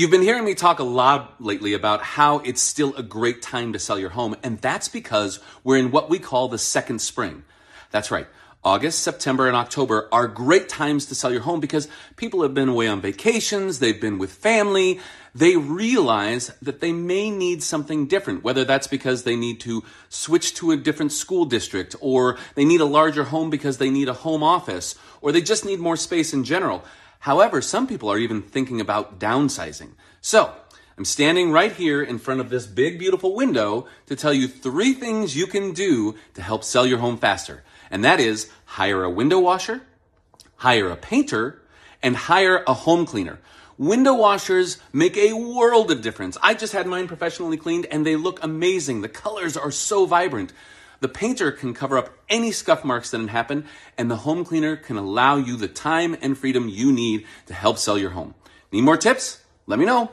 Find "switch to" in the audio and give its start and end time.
20.08-20.70